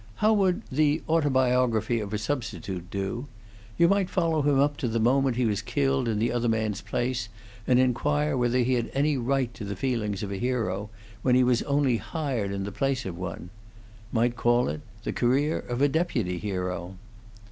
[0.15, 3.27] How would 'The Autobiography of a Substitute' do?
[3.77, 6.81] You might follow him up to the moment he was killed in the other man's
[6.81, 7.29] place,
[7.67, 10.89] and inquire whether he had any right to the feelings of a hero
[11.21, 13.51] when he was only hired in the place of one.
[14.11, 16.95] Might call it 'The Career of a Deputy Hero.'"